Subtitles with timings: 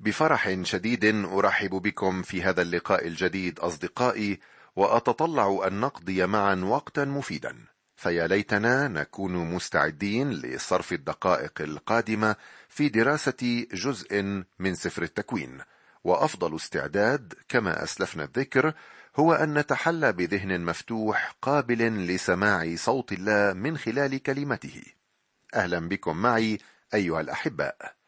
[0.00, 4.40] بفرح شديد أرحب بكم في هذا اللقاء الجديد أصدقائي
[4.76, 7.56] وأتطلع أن نقضي معا وقتا مفيدا.
[7.96, 12.36] فيا ليتنا نكون مستعدين لصرف الدقائق القادمة
[12.68, 15.58] في دراسه جزء من سفر التكوين.
[16.04, 18.74] وأفضل استعداد كما أسلفنا الذكر
[19.16, 24.82] هو أن نتحلى بذهن مفتوح قابل لسماع صوت الله من خلال كلمته.
[25.54, 26.58] أهلا بكم معي
[26.94, 27.99] أيها الأحباء.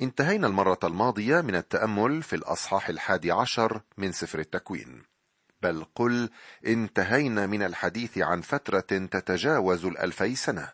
[0.00, 5.02] انتهينا المرة الماضية من التأمل في الأصحاح الحادي عشر من سفر التكوين.
[5.62, 6.30] بل قل
[6.66, 10.72] انتهينا من الحديث عن فترة تتجاوز الألفي سنة.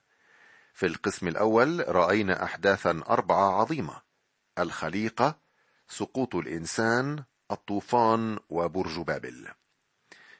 [0.74, 4.02] في القسم الأول رأينا أحداثا أربعة عظيمة.
[4.58, 5.38] الخليقة
[5.88, 9.48] سقوط الإنسان الطوفان وبرج بابل.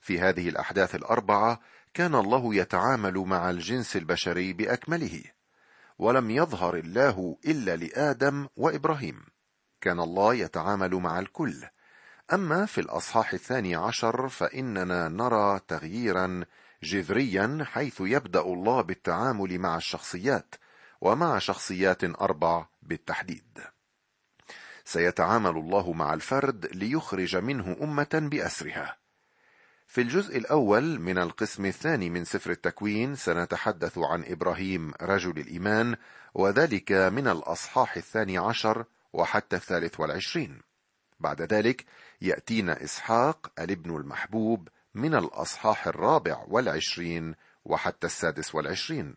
[0.01, 1.61] في هذه الأحداث الأربعة
[1.95, 5.23] كان الله يتعامل مع الجنس البشري بأكمله.
[5.99, 9.25] ولم يظهر الله إلا لآدم وإبراهيم.
[9.81, 11.65] كان الله يتعامل مع الكل.
[12.33, 16.45] أما في الأصحاح الثاني عشر فإننا نرى تغييرا
[16.83, 20.55] جذريا حيث يبدأ الله بالتعامل مع الشخصيات
[21.01, 23.61] ومع شخصيات أربع بالتحديد.
[24.85, 29.04] سيتعامل الله مع الفرد ليخرج منه أمة بأسرها.
[29.95, 35.97] في الجزء الأول من القسم الثاني من سفر التكوين سنتحدث عن إبراهيم رجل الإيمان
[36.35, 40.61] وذلك من الأصحاح الثاني عشر وحتى الثالث والعشرين.
[41.21, 41.85] بعد ذلك
[42.21, 47.35] يأتينا إسحاق الابن المحبوب من الأصحاح الرابع والعشرين
[47.65, 49.15] وحتى السادس والعشرين.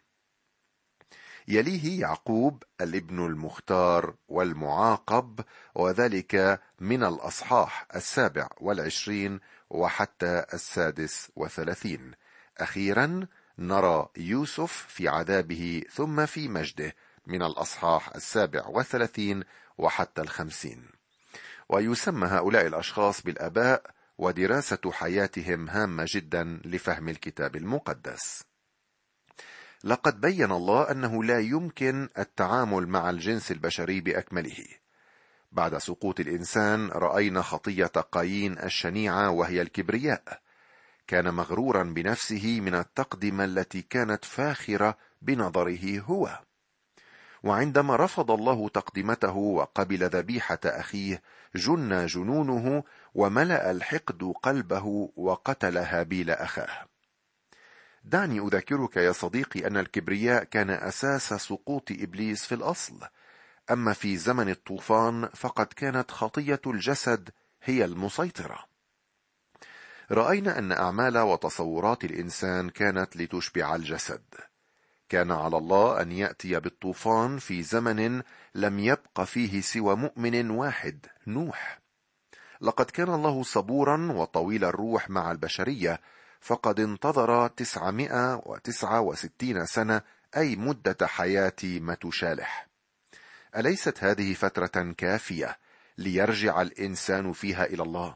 [1.48, 5.40] يليه يعقوب الابن المختار والمعاقب
[5.76, 9.40] وذلك من الأصحاح السابع والعشرين
[9.70, 12.12] وحتى السادس وثلاثين.
[12.58, 13.28] أخيرا
[13.60, 16.96] نرى يوسف في عذابه ثم في مجده
[17.28, 19.44] من الأصحاح السابع والثلاثين
[19.78, 20.90] وحتى الخمسين.
[21.70, 23.84] ويسمى هؤلاء الأشخاص بالآباء
[24.18, 28.44] ودراسة حياتهم هامة جدا لفهم الكتاب المقدس.
[29.84, 34.66] لقد بين الله أنه لا يمكن التعامل مع الجنس البشري بأكمله.
[35.52, 40.42] بعد سقوط الإنسان رأينا خطية قايين الشنيعة وهي الكبرياء.
[41.08, 46.40] كان مغرورا بنفسه من التقدمة التي كانت فاخرة بنظره هو.
[47.44, 51.22] وعندما رفض الله تقدمته وقبل ذبيحة أخيه
[51.56, 52.84] جن جنونه
[53.16, 56.88] وملأ الحقد قلبه وقتل هابيل أخاه.
[58.04, 63.00] دعني أذكرك يا صديقي أن الكبرياء كان أساس سقوط إبليس في الأصل.
[63.72, 67.30] أما في زمن الطوفان فقد كانت خطية الجسد
[67.64, 68.66] هي المسيطرة.
[70.12, 74.24] رأينا أن أعمال وتصورات الإنسان كانت لتشبع الجسد.
[75.10, 78.22] كان على الله أن يأتي بالطوفان في زمن
[78.56, 81.80] لم يبق فيه سوى مؤمن واحد نوح.
[82.62, 86.02] لقد كان الله صبورا وطويل الروح مع البشرية
[86.42, 90.02] فقد انتظر تسعمائة وتسعة وستين سنة
[90.38, 92.67] أي مدة حياة متشالح
[93.56, 95.58] أليست هذه فترة كافية
[95.98, 98.16] ليرجع الإنسان فيها إلى الله؟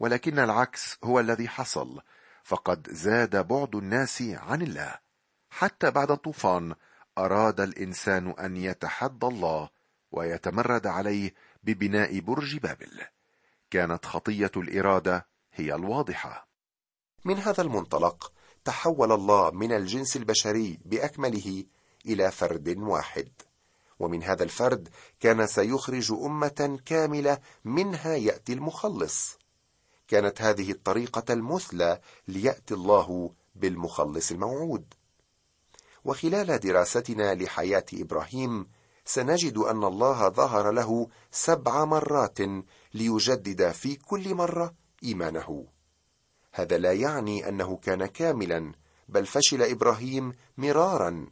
[0.00, 2.00] ولكن العكس هو الذي حصل
[2.44, 4.94] فقد زاد بعد الناس عن الله.
[5.50, 6.74] حتى بعد الطوفان
[7.18, 9.70] أراد الإنسان أن يتحدى الله
[10.12, 13.00] ويتمرد عليه ببناء برج بابل.
[13.70, 16.48] كانت خطية الإرادة هي الواضحة.
[17.24, 18.32] من هذا المنطلق
[18.64, 21.64] تحول الله من الجنس البشري بأكمله
[22.06, 23.28] إلى فرد واحد.
[23.98, 24.88] ومن هذا الفرد
[25.20, 29.38] كان سيخرج أمة كاملة منها يأتي المخلص.
[30.08, 34.94] كانت هذه الطريقة المثلى ليأتي الله بالمخلص الموعود.
[36.04, 38.66] وخلال دراستنا لحياة إبراهيم
[39.04, 42.38] سنجد أن الله ظهر له سبع مرات
[42.94, 45.66] ليجدد في كل مرة إيمانه.
[46.52, 48.72] هذا لا يعني أنه كان كاملا
[49.08, 51.26] بل فشل إبراهيم مرارا.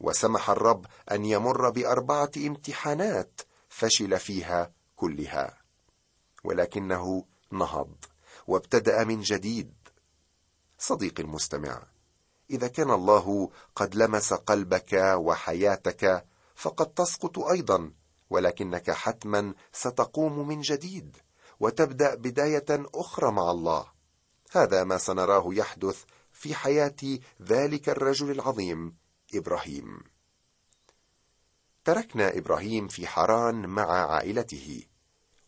[0.00, 5.58] وسمح الرب أن يمر بأربعة امتحانات فشل فيها كلها.
[6.44, 7.94] ولكنه نهض
[8.46, 9.72] وابتدأ من جديد.
[10.78, 11.82] صديقي المستمع
[12.50, 17.92] إذا كان الله قد لمس قلبك وحياتك فقد تسقط أيضا
[18.30, 21.16] ولكنك حتما ستقوم من جديد
[21.60, 23.86] وتبدأ بداية أخرى مع الله.
[24.52, 26.96] هذا ما سنراه يحدث في حياة
[27.42, 28.96] ذلك الرجل العظيم
[29.34, 29.98] إبراهيم.
[31.84, 34.82] تركنا إبراهيم في حران مع عائلته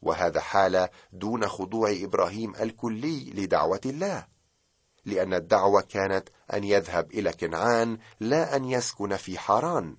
[0.03, 4.27] وهذا حال دون خضوع إبراهيم الكلي لدعوة الله
[5.05, 9.97] لأن الدعوة كانت أن يذهب إلى كنعان لا أن يسكن في حران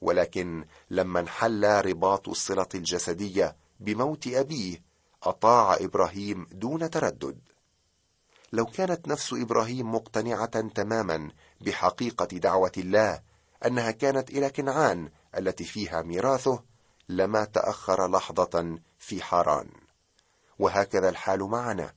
[0.00, 4.82] ولكن لما انحل رباط الصلة الجسدية بموت أبيه
[5.22, 7.40] أطاع إبراهيم دون تردد.
[8.52, 13.20] لو كانت نفس إبراهيم مقتنعة تماما بحقيقة دعوة الله
[13.66, 16.62] أنها كانت إلى كنعان التي فيها ميراثه
[17.08, 19.68] لما تأخر لحظة في حاران.
[20.58, 21.92] وهكذا الحال معنا.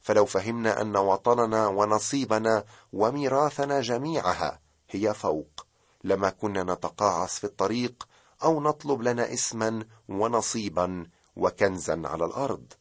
[0.00, 4.60] فلو فهمنا أن وطننا ونصيبنا وميراثنا جميعها
[4.90, 5.66] هي فوق
[6.04, 8.08] لما كنا نتقاعس في الطريق
[8.42, 11.06] أو نطلب لنا اسما ونصيبا
[11.36, 12.72] وكنزا على الأرض.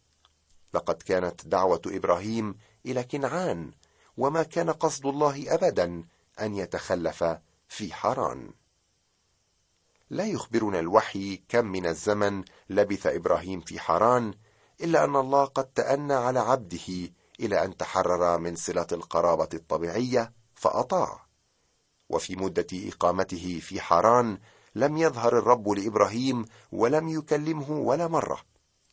[0.74, 2.56] لقد كانت دعوة إبراهيم
[2.86, 3.72] إلى كنعان
[4.18, 6.04] وما كان قصد الله ابدا
[6.42, 7.24] أن يتخلف
[7.68, 8.54] في حران.
[10.10, 14.34] لا يخبرنا الوحي كم من الزمن لبث إبراهيم في حران
[14.82, 17.10] إلا أن الله قد تأنى على عبده
[17.40, 21.26] إلى أن تحرر من صلة القرابة الطبيعية فأطاع.
[22.10, 24.38] وفي مدة إقامته في حران
[24.76, 28.42] لم يظهر الرب لإبراهيم ولم يكلمه ولا مرة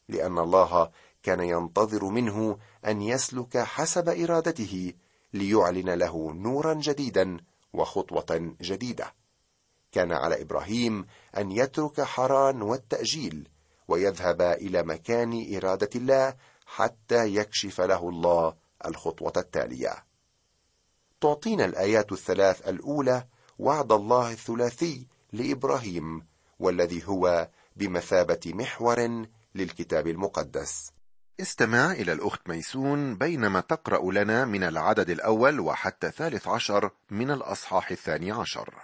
[0.08, 0.90] لأن الله
[1.22, 4.92] كان ينتظر منه أن يسلك حسب إرادته
[5.32, 7.36] ليعلن له نورا جديدا
[7.72, 9.14] وخطوة جديدة.
[9.92, 11.06] كان على إبراهيم
[11.36, 13.48] أن يترك حران والتأجيل
[13.88, 16.34] ويذهب إلى مكان إرادة الله
[16.66, 18.54] حتى يكشف له الله
[18.86, 20.04] الخطوة التالية.
[21.20, 23.26] تعطينا الآيات الثلاث الأولى
[23.58, 26.26] وعد الله الثلاثي لإبراهيم
[26.58, 30.92] والذي هو بمثابة محور للكتاب المقدس.
[31.40, 37.90] استمع إلى الأخت ميسون بينما تقرأ لنا من العدد الأول وحتى الثالث عشر من الأصحاح
[37.90, 38.74] الثاني عشر.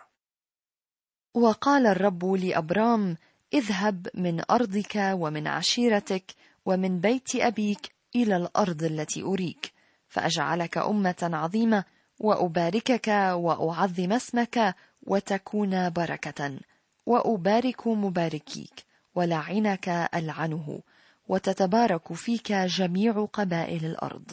[1.35, 3.17] وقال الرب لأبرام
[3.55, 6.35] اذهب من أرضك ومن عشيرتك
[6.67, 9.73] ومن بيت أبيك إلى الأرض التي أريك
[10.09, 11.85] فأجعلك أمة عظيمة
[12.19, 16.59] وأباركك وأعظم اسمك وتكون بركة
[17.07, 18.85] وأبارك مباركيك
[19.15, 20.81] ولعنك ألعنه
[21.29, 24.33] وتتبارك فيك جميع قبائل الأرض.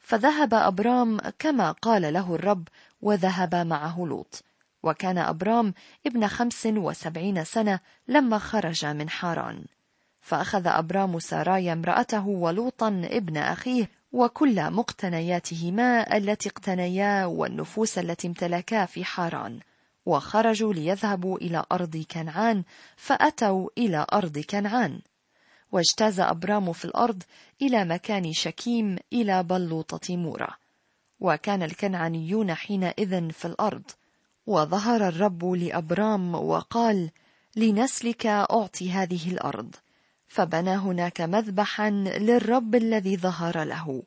[0.00, 2.68] فذهب أبرام كما قال له الرب
[3.02, 4.44] وذهب معه لوط.
[4.82, 5.74] وكان أبرام
[6.06, 9.64] ابن خمس وسبعين سنة لما خرج من حاران.
[10.20, 19.04] فأخذ أبرام سارايا امرأته ولوطا ابن أخيه وكل مقتنياتهما التي اقتنيا والنفوس التي امتلكا في
[19.04, 19.60] حاران.
[20.06, 22.62] وخرجوا ليذهبوا إلى أرض كنعان
[22.96, 25.00] فأتوا إلى أرض كنعان.
[25.74, 27.22] واجتاز أبرام في الأرض
[27.62, 30.48] إلى مكان شكيم إلى بلوطة مورة
[31.20, 33.82] وكان الكنعانيون حينئذ في الأرض.
[34.46, 37.10] وظهر الرب لأبرام وقال
[37.56, 39.74] لنسلك أعطي هذه الأرض.
[40.28, 44.02] فبنى هناك مذبحا للرب الذي ظهر له.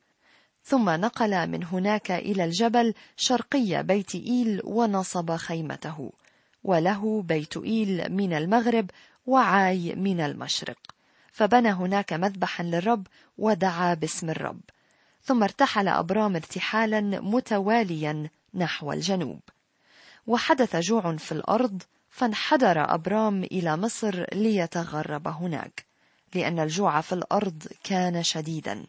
[0.64, 6.12] ثم نقل من هناك إلى الجبل شرقي بيت إيل ونصب خيمته.
[6.64, 8.90] وله بيت إيل من المغرب
[9.26, 10.97] وعاي من المشرق.
[11.38, 13.08] فبنى هناك مذبحا للرب
[13.38, 14.62] ودعا باسم الرب.
[15.24, 19.40] ثم ارتحل أبرام ارتحالا متواليا نحو الجنوب.
[20.28, 25.86] وحدث جوع في الأرض فانحدر أبرام إلى مصر ليتغرب هناك
[26.36, 28.86] لأن الجوع في الأرض كان شديدا.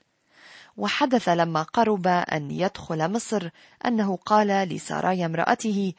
[0.76, 3.48] وحدث لما قرب أن يدخل مصر
[3.86, 5.92] أنه قال لساراي امرأته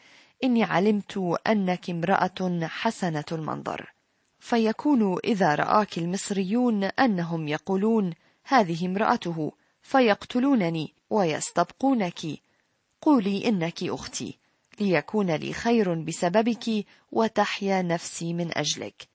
[0.44, 3.99] إني علمت أنك امرأة حسنة المنظر.
[4.40, 12.20] فيكون إذا رآك المصريون أنهم يقولون هذه امرأته فيقتلونني ويستبقونك.
[13.02, 14.38] قولي إنك أختي
[14.80, 19.08] ليكون لي خير بسببك وتحيا نفسي من أجلك.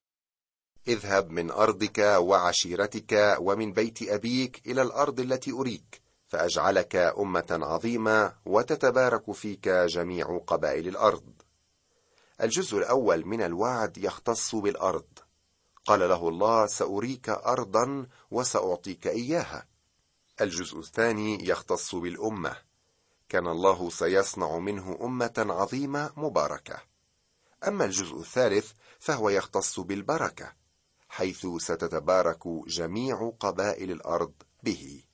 [0.88, 9.32] اذهب من أرضك وعشيرتك ومن بيت أبيك إلى الأرض التي أريك فأجعلك أمة عظيمة وتتبارك
[9.32, 11.33] فيك جميع قبائل الأرض.
[12.40, 15.06] الجزء الأول من الوعد يختص بالأرض.
[15.84, 19.66] قال له الله سأريك أرضا وسأعطيك إياها.
[20.40, 22.56] الجزء الثاني يختص بالأمة.
[23.28, 26.78] كان الله سيصنع منه أمة عظيمة مباركة.
[27.68, 30.52] أما الجزء الثالث فهو يختص بالبركة
[31.08, 35.04] حيث ستتبارك جميع قبائل الأرض به.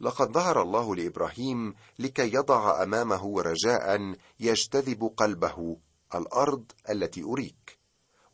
[0.00, 5.76] لقد ظهر الله لإبراهيم لكي يضع أمامه رجاء يجتذب قلبه
[6.14, 7.78] الأرض التي أريك.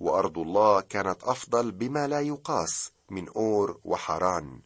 [0.00, 4.62] وأرض الله كانت أفضل بما لا يقاس من أور وحران.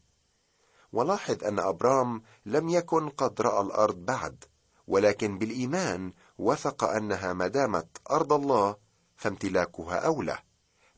[0.92, 4.44] ولاحظ أن أبرام لم يكن قد رأى الأرض بعد
[4.86, 8.76] ولكن بالإيمان وثق أنها ما دامت أرض الله
[9.16, 10.38] فامتلاكها أولى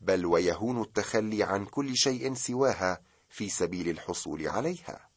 [0.01, 5.09] بل ويهون التخلي عن كل شيء سواها في سبيل الحصول عليها.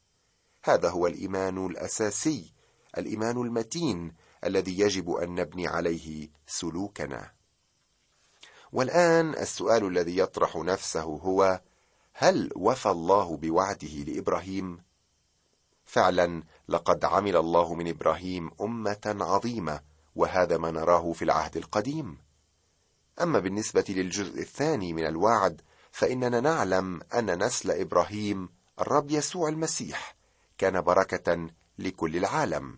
[0.63, 2.53] هذا هو الإيمان الأساسي
[2.97, 4.13] الإيمان المتين
[4.45, 7.31] الذي يجب أن نبني عليه سلوكنا.
[8.71, 11.61] والآن السؤال الذي يطرح نفسه هو
[12.13, 14.83] هل وفى الله بوعده لإبراهيم؟
[15.85, 19.79] فعلا لقد عمل الله من إبراهيم أمة عظيمة
[20.15, 22.17] وهذا ما نراه في العهد القديم.
[23.21, 30.15] أما بالنسبة للجزء الثاني من الوعد فإننا نعلم أن نسل إبراهيم الرب يسوع المسيح
[30.57, 32.77] كان بركة لكل العالم.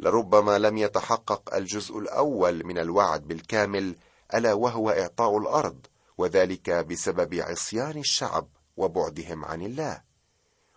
[0.00, 3.96] لربما لم يتحقق الجزء الأول من الوعد بالكامل
[4.34, 5.86] ألا وهو إعطاء الأرض
[6.18, 10.02] وذلك بسبب عصيان الشعب وبعدهم عن الله.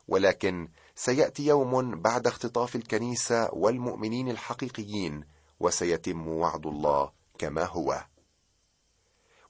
[0.08, 5.24] ولكن سيأتي يوم بعد اختطاف الكنيسة والمؤمنين الحقيقيين
[5.60, 8.04] وسيتم وعد الله كما هو.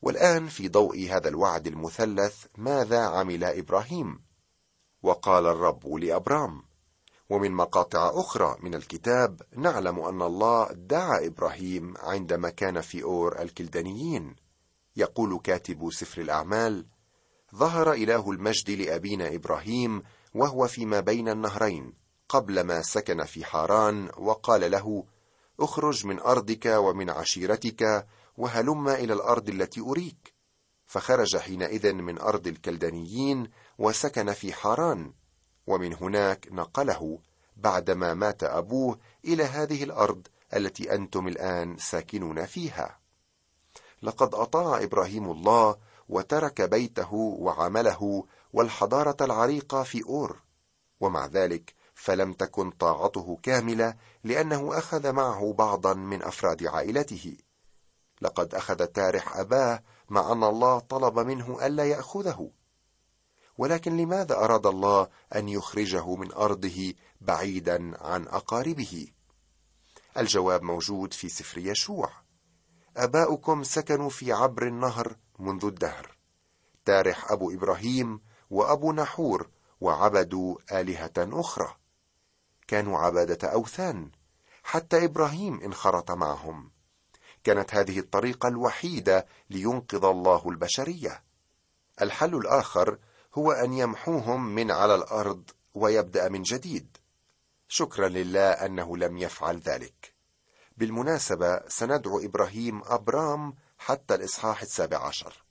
[0.01, 4.19] والآن في ضوء هذا الوعد المثلث ماذا عمل إبراهيم؟
[5.03, 6.63] وقال الرب لأبرام
[7.29, 14.35] ومن مقاطع أخرى من الكتاب نعلم أن الله دعا إبراهيم عندما كان في أور الكلدانيين.
[14.95, 16.85] يقول كاتب سفر الأعمال
[17.55, 20.03] ظهر إله المجد لأبينا إبراهيم
[20.35, 21.93] وهو فيما بين النهرين
[22.29, 25.03] قبل ما سكن في حاران وقال له
[25.59, 30.33] اخرج من أرضك ومن عشيرتك وهلم إلى الأرض التي أريك.
[30.85, 35.13] فخرج حينئذ من أرض الكلدانيين وسكن في حاران.
[35.67, 37.19] ومن هناك نقله
[37.57, 42.99] بعدما مات أبوه إلى هذه الأرض التي أنتم الآن ساكنون فيها.
[44.01, 45.77] لقد أطاع إبراهيم الله
[46.09, 50.41] وترك بيته وعمله والحضارة العريقة في أور
[50.99, 57.37] ومع ذلك فلم تكن طاعته كاملة لأنه أخذ معه بعضا من أفراد عائلته.
[58.21, 62.49] لقد أخذ تارح أباه مع أن الله طلب منه ألا يأخذه.
[63.57, 69.07] ولكن لماذا أراد الله أن يخرجه من أرضه بعيدا عن أقاربه؟
[70.17, 72.09] الجواب موجود في سفر يشوع.
[72.97, 76.17] أباؤكم سكنوا في عبر النهر منذ الدهر.
[76.85, 79.49] تارح أبو إبراهيم وأبو نحور
[79.81, 81.75] وعبدوا آلهة أخرى.
[82.67, 84.11] كانوا عبادة أوثان.
[84.63, 86.71] حتى إبراهيم انخرط معهم.
[87.43, 91.23] كانت هذه الطريقة الوحيدة لينقذ الله البشرية.
[92.01, 92.97] الحل الآخر
[93.35, 96.97] هو أن يمحوهم من على الأرض ويبدأ من جديد.
[97.67, 100.13] شكرا لله أنه لم يفعل ذلك.
[100.77, 105.43] بالمناسبة سندعو إبراهيم أبرام حتى الإصحاح السابع عشر.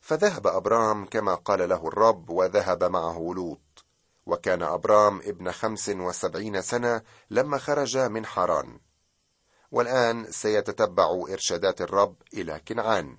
[0.00, 3.84] فذهب أبرام كما قال له الرب وذهب معه لوط.
[4.26, 8.80] وكان أبرام ابن خمس وسبعين سنة لما خرج من حران
[9.70, 13.16] والآن سيتتبع إرشادات الرب إلى كنعان.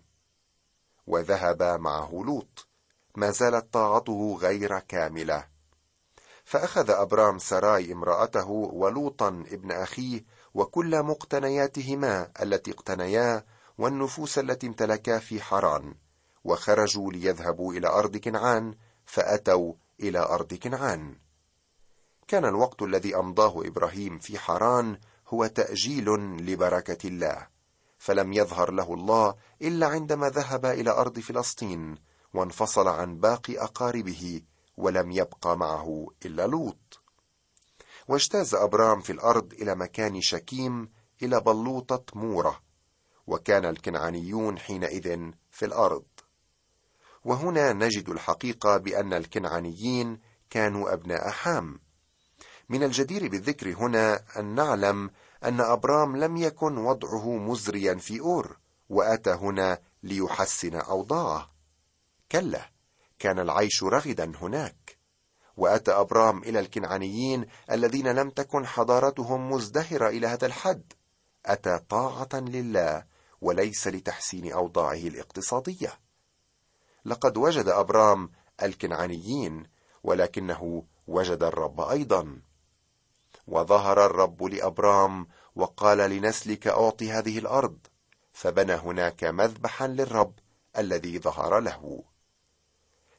[1.08, 2.67] وذهب معه لوط.
[3.18, 5.48] ما زالت طاعته غير كاملة.
[6.46, 13.44] فأخذ أبرام سراي امرأته ولوطا ابن أخيه وكل مقتنياتهما التي اقتنيا
[13.78, 15.96] والنفوس التي امتلكا في حران
[16.44, 21.16] وخرجوا ليذهبوا إلى أرض كنعان فأتوا إلى أرض كنعان.
[22.28, 26.06] كان الوقت الذي أمضاه إبراهيم في حران هو تأجيل
[26.46, 27.48] لبركة الله
[27.98, 32.07] فلم يظهر له الله إلا عندما ذهب إلى أرض فلسطين
[32.38, 34.42] وانفصل عن باقي أقاربه
[34.78, 37.02] ولم يبق معه إلا لوط.
[38.08, 40.90] واجتاز أبرام في الأرض إلى مكان شكيم
[41.24, 42.62] إلى بلوطة مورة
[43.28, 46.06] وكان الكنعانيون حينئذ في الأرض.
[47.26, 51.80] وهنا نجد الحقيقة بأن الكنعانيين كانوا أبناء حام.
[52.70, 55.12] من الجدير بالذكر هنا أن نعلم
[55.44, 58.58] أن أبرام لم يكن وضعه مزريا في أور
[58.90, 61.57] وأتى هنا ليحسن أوضاعه.
[62.32, 62.70] كلا
[63.20, 64.98] كان العيش رغدا هناك.
[65.58, 70.94] وأتى أبرام إلى الكنعانيين الذين لم تكن حضارتهم مزدهرة إلى هذا الحد.
[71.46, 73.06] أتى طاعة لله
[73.42, 76.00] وليس لتحسين أوضاعه الاقتصادية.
[77.06, 78.32] لقد وجد أبرام
[78.64, 79.64] الكنعانيين
[80.04, 82.42] ولكنه وجد الرب أيضا.
[83.48, 87.78] وظهر الرب لأبرام وقال لنسلك أعطي هذه الأرض.
[88.34, 90.34] فبنى هناك مذبحا للرب
[90.78, 92.04] الذي ظهر له.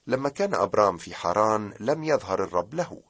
[0.08, 3.02] لما كان أبرام في حران لم يظهر الرب له.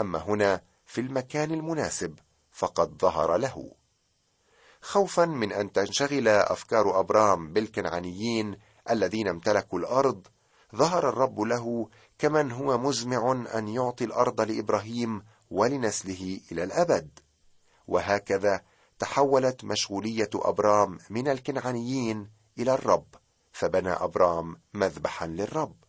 [0.00, 2.18] أما هنا في المكان المناسب
[2.52, 3.72] فقد ظهر له.
[4.80, 8.56] خوفا من أن تنشغل أفكار أبرام بالكنعانيين
[8.90, 10.26] الذين امتلكوا الأرض
[10.76, 17.18] ظهر الرب له كمن هو مزمع أن يعطي الأرض لإبراهيم ولنسله إلى الأبد.
[17.86, 18.62] وهكذا
[18.98, 23.06] تحولت مشغولية أبرام من الكنعانيين إلى الرب
[23.52, 25.81] فبنى أبرام مذبحا للرب.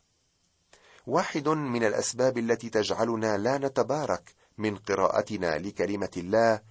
[1.07, 6.61] واحد من الأسباب التي تجعلنا لا نتبارك من قراءتنا لكلمة الله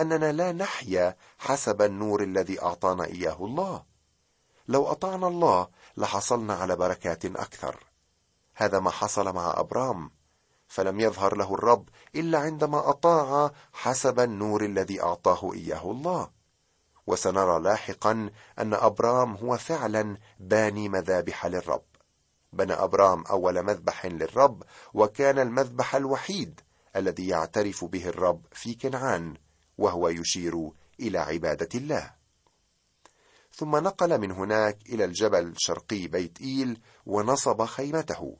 [0.00, 3.84] أننا لا نحيا حسب النور الذي أعطانا إياه الله.
[4.68, 7.84] لو أطعنا الله لحصلنا على بركات أكثر.
[8.54, 10.10] هذا ما حصل مع أبرام
[10.68, 16.30] فلم يظهر له الرب إلا عندما أطاع حسب النور الذي أعطاه إياه الله.
[17.06, 21.93] وسنرى لاحقا أن أبرام هو فعلا باني مذابح للرب.
[22.56, 24.62] بنى أبرام أول مذبح للرب
[24.94, 26.60] وكان المذبح الوحيد
[26.96, 29.34] الذي يعترف به الرب في كنعان
[29.78, 30.70] وهو يشير
[31.00, 32.14] إلى عبادة الله.
[33.52, 38.36] ثم نقل من هناك إلى الجبل شرقي بيت إيل ونصب خيمته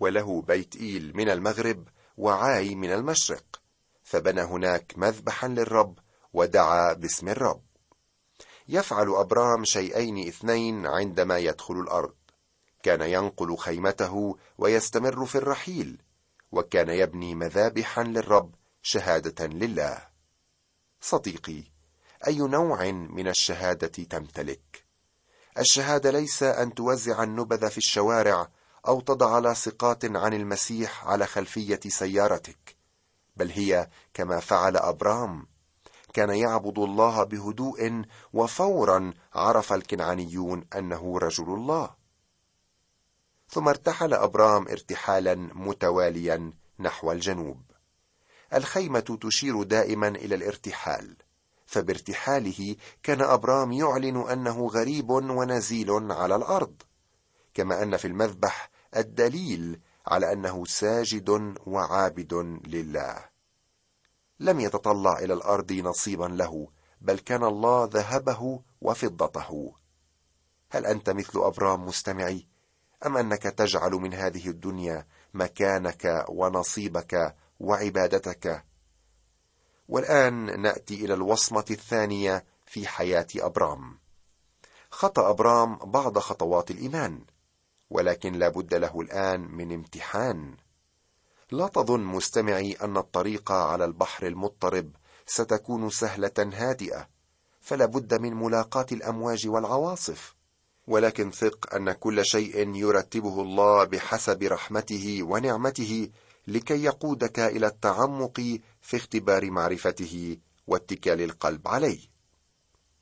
[0.00, 3.60] وله بيت إيل من المغرب وعاي من المشرق
[4.02, 5.98] فبنى هناك مذبحا للرب
[6.32, 7.62] ودعا باسم الرب.
[8.68, 12.14] يفعل أبرام شيئين اثنين عندما يدخل الأرض.
[12.82, 16.02] كان ينقل خيمته ويستمر في الرحيل
[16.52, 19.98] وكان يبني مذابحا للرب شهادة لله.
[21.00, 21.62] صديقي
[22.26, 24.84] أي نوع من الشهادة تمتلك؟
[25.58, 28.48] الشهادة ليس أن توزع النبذ في الشوارع
[28.88, 32.76] أو تضع لاصقات عن المسيح على خلفية سيارتك
[33.36, 35.46] بل هي كما فعل أبرام.
[36.12, 41.99] كان يعبد الله بهدوء وفورا عرف الكنعانيون أنه رجل الله.
[43.52, 47.62] ثم ارتحل أبرام ارتحالا متواليا نحو الجنوب.
[48.54, 51.16] الخيمة تشير دائما إلى الارتحال
[51.66, 56.82] فبارتحاله كان أبرام يعلن أنه غريب ونزيل على الأرض
[57.54, 63.24] كما أن في المذبح الدليل على أنه ساجد وعابد لله.
[64.40, 66.68] لم يتطلع إلى الأرض نصيبا له
[67.00, 69.74] بل كان الله ذهبه وفضته.
[70.70, 72.46] هل أنت مثل أبرام مستمعي؟
[73.06, 78.64] أم أنك تجعل من هذه الدنيا مكانك ونصيبك وعبادتك؟
[79.88, 83.98] والآن نأتي إلى الوصمة الثانية في حياة أبرام.
[84.90, 87.24] خطأ أبرام بعض خطوات الإيمان
[87.90, 90.56] ولكن لا بد له الآن من امتحان.
[91.50, 94.90] لا تظن مستمعي أن الطريق على البحر المضطرب
[95.26, 97.08] ستكون سهلة هادئة
[97.60, 100.34] فلا بد من ملاقاة الأمواج والعواصف.
[100.90, 106.10] ولكن ثق أن كل شيء يرتبه الله بحسب رحمته ونعمته
[106.46, 108.40] لكي يقودك إلى التعمق
[108.80, 112.00] في اختبار معرفته واتكال القلب عليه.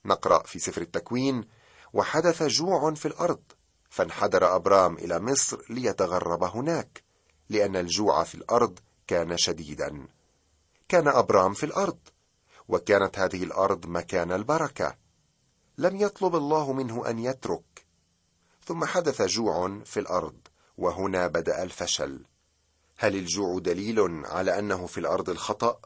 [0.04, 1.44] نقرأ في سفر التكوين
[1.92, 3.42] وحدث جوع في الأرض
[3.90, 7.02] فانحدر أبرام إلى مصر ليتغرب هناك
[7.48, 10.06] لأن الجوع في الأرض كان شديدا.
[10.88, 11.98] كان أبرام في الأرض
[12.68, 15.08] وكانت هذه الأرض مكان البركة.
[15.78, 17.67] لم يطلب الله منه أن يترك
[18.68, 20.38] ثم حدث جوع في الأرض
[20.78, 22.24] وهنا بدأ الفشل.
[22.98, 25.80] هل الجوع دليل على أنه في الأرض الخطأ؟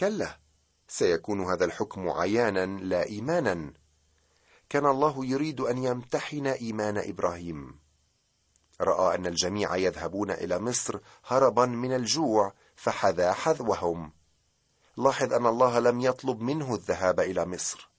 [0.00, 0.38] كلا
[0.88, 3.72] سيكون هذا الحكم عيانا لا إيمانا.
[4.68, 7.78] كان الله يريد أن يمتحن إيمان إبراهيم.
[8.80, 14.12] رأى أن الجميع يذهبون إلى مصر هربا من الجوع فحذا حذوهم.
[14.96, 17.90] لاحظ أن الله لم يطلب منه الذهاب إلى مصر.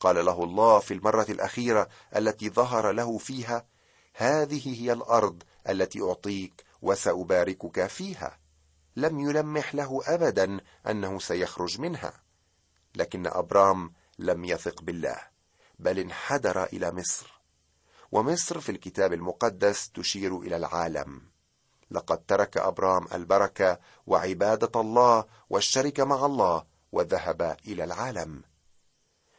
[0.00, 3.66] قال له الله في المرة الأخيرة التي ظهر له فيها
[4.14, 8.38] هذه هي الأرض التي أعطيك وسأباركك فيها.
[8.96, 12.12] لم يلمح له ابدا أنه سيخرج منها.
[12.96, 15.18] لكن أبرام لم يثق بالله
[15.78, 17.40] بل انحدر إلى مصر.
[18.12, 21.22] ومصر في الكتاب المقدس تشير إلى العالم.
[21.90, 28.42] لقد ترك أبرام البركة وعبادة الله والشركة مع الله وذهب إلى العالم.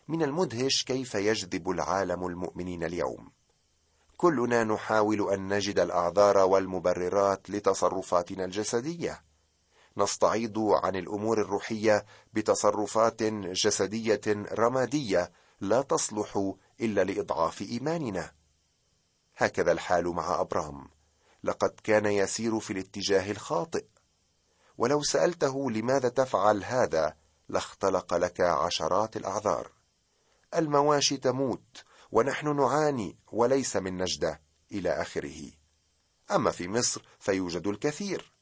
[0.09, 3.31] من المدهش كيف يجذب العالم المؤمنين اليوم.
[4.17, 9.23] كلنا نحاول أن نجد الأعذار والمبررات لتصرفاتنا الجسدية.
[9.97, 18.31] نستعيض عن الأمور الروحية بتصرفات جسدية رمادية لا تصلح إلا لإضعاف إيماننا.
[19.37, 20.89] هكذا الحال مع ابرام
[21.43, 23.85] لقد كان يسير في الاتجاه الخاطئ.
[24.77, 27.15] ولو سألته لماذا تفعل هذا
[27.49, 29.78] لاختلق لك عشرات الأعذار.
[30.55, 35.51] المواشي تموت ونحن نعاني وليس من نجدة إلى آخره.
[36.31, 38.33] أما في مصر فيوجد الكثير.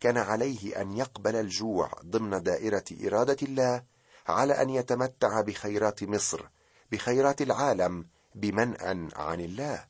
[0.00, 3.84] كان عليه أن يقبل الجوع ضمن دائرة إرادة الله
[4.26, 6.48] على أن يتمتع بخيرات مصر
[6.92, 9.86] بخيرات العالم بمنأ عن الله.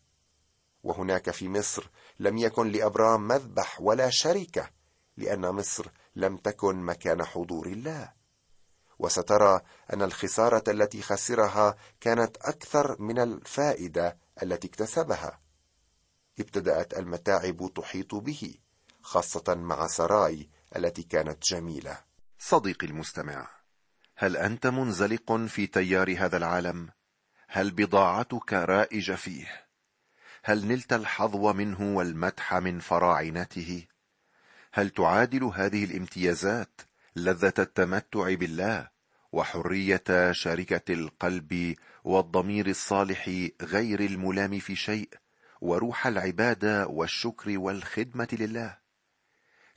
[0.82, 4.70] وهناك في مصر لم يكن لأبرام مذبح ولا شركة
[5.16, 8.15] لأن مصر لم تكن مكان حضور الله.
[8.98, 9.60] وسترى
[9.92, 15.40] أن الخسارة التي خسرها كانت أكثر من الفائدة التي اكتسبها.
[16.38, 18.54] ابتدأت المتاعب تحيط به
[19.02, 21.98] خاصة مع سراي التي كانت جميلة.
[22.38, 23.48] صديقي المستمع
[24.16, 26.88] هل أنت منزلق في تيار هذا العالم؟
[27.48, 29.66] هل بضاعتك رائجة فيه؟
[30.44, 33.86] هل نلت الحظو منه والمدح من فراعنته
[34.72, 36.80] هل تعادل هذه الامتيازات
[37.16, 38.88] لذة التمتع بالله
[39.32, 41.74] وحرية شركة القلب
[42.04, 45.08] والضمير الصالح غير الملام في شيء
[45.60, 48.78] وروح العباده والشكر والخدمة لله.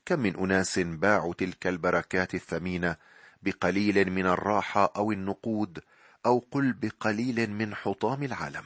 [0.05, 2.95] كم من أناس باعوا تلك البركات الثمينة
[3.41, 5.79] بقليل من الراحة أو النقود
[6.25, 8.65] أو قل بقليل من حطام العالم.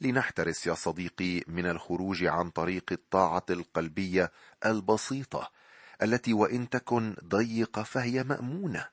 [0.00, 4.32] لنحترس يا صديقي من الخروج عن طريق الطاعة القلبية
[4.66, 5.50] البسيطة
[6.02, 8.88] التي وإن تكن ضيقة فهي مأمونة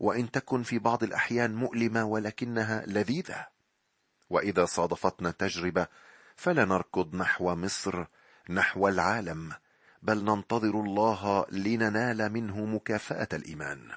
[0.00, 3.46] وإن تكن في بعض الأحيان مؤلمة ولكنها لذيذة.
[4.30, 5.86] وإذا صادفتنا تجربة
[6.36, 8.04] فلا نركض نحو مصر
[8.50, 9.52] نحو العالم
[10.02, 13.90] بل ننتظر الله لننال منه مكافأة الإيمان.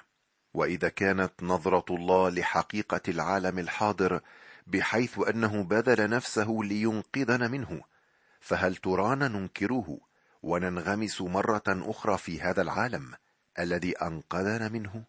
[0.54, 4.20] وإذا كانت نظرة الله لحقيقة العالم الحاضر
[4.66, 7.80] بحيث أنه بذل نفسه لينقذنا منه
[8.40, 9.98] فهل ترانا ننكره
[10.42, 13.14] وننغمس مرة أخرى في هذا العالم
[13.58, 15.04] الذي أنقذنا منه.